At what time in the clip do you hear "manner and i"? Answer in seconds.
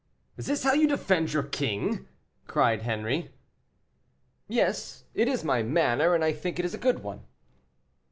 5.61-6.33